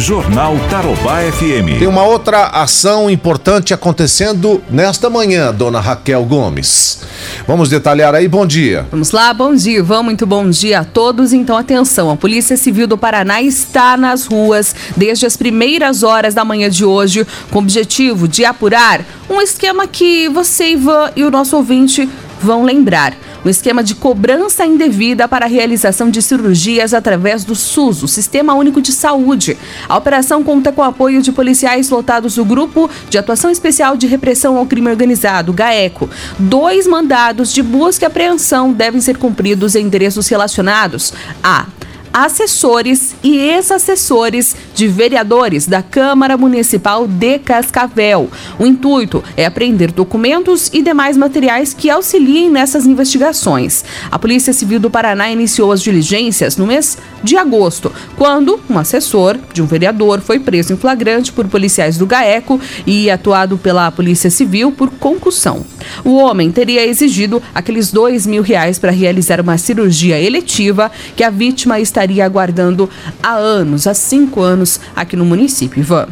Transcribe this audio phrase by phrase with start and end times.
[0.00, 1.78] Jornal Tarobá FM.
[1.78, 7.02] Tem uma outra ação importante acontecendo nesta manhã, dona Raquel Gomes.
[7.46, 8.86] Vamos detalhar aí, bom dia.
[8.90, 11.34] Vamos lá, bom dia, Ivan, muito bom dia a todos.
[11.34, 16.46] Então, atenção, a Polícia Civil do Paraná está nas ruas desde as primeiras horas da
[16.46, 21.30] manhã de hoje, com o objetivo de apurar um esquema que você, Ivan, e o
[21.30, 22.08] nosso ouvinte
[22.40, 23.14] vão lembrar.
[23.44, 28.54] Um esquema de cobrança indevida para a realização de cirurgias através do SUS, o Sistema
[28.54, 29.56] Único de Saúde.
[29.88, 34.06] A operação conta com o apoio de policiais lotados do Grupo de Atuação Especial de
[34.06, 36.10] Repressão ao Crime Organizado, GAECO.
[36.38, 41.12] Dois mandados de busca e apreensão devem ser cumpridos em endereços relacionados
[41.42, 41.66] a
[42.12, 48.28] assessores e ex-assessores de vereadores da Câmara Municipal de Cascavel.
[48.58, 53.84] O intuito é apreender documentos e demais materiais que auxiliem nessas investigações.
[54.10, 59.38] A Polícia Civil do Paraná iniciou as diligências no mês de agosto, quando um assessor
[59.52, 64.30] de um vereador foi preso em flagrante por policiais do GAECO e atuado pela Polícia
[64.30, 65.64] Civil por concussão.
[66.04, 71.30] O homem teria exigido aqueles dois mil reais para realizar uma cirurgia eletiva que a
[71.30, 72.88] vítima estaria aguardando
[73.22, 75.80] há anos, há cinco anos, aqui no município.
[75.80, 76.08] Ivan.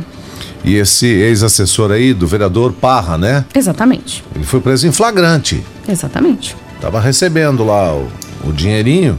[0.64, 3.44] E esse ex-assessor aí do vereador Parra, né?
[3.54, 4.22] Exatamente.
[4.34, 5.64] Ele foi preso em flagrante.
[5.88, 6.54] Exatamente.
[6.80, 8.08] Tava recebendo lá o,
[8.44, 9.18] o dinheirinho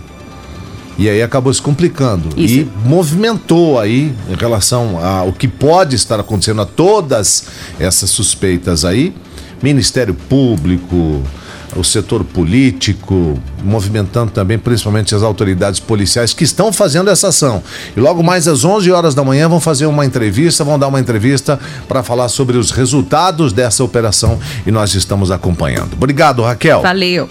[0.98, 2.30] e aí acabou se complicando.
[2.38, 2.56] Isso.
[2.56, 7.46] E movimentou aí em relação ao que pode estar acontecendo a todas
[7.80, 9.16] essas suspeitas aí.
[9.62, 11.24] Ministério Público,
[11.76, 17.64] o setor político, movimentando também principalmente as autoridades policiais que estão fazendo essa ação.
[17.96, 21.00] E logo mais às 11 horas da manhã vão fazer uma entrevista, vão dar uma
[21.00, 25.94] entrevista para falar sobre os resultados dessa operação e nós estamos acompanhando.
[25.94, 26.82] Obrigado, Raquel.
[26.82, 27.30] Valeu.